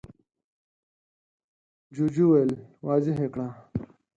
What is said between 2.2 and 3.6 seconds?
وويل: واضح يې کړه!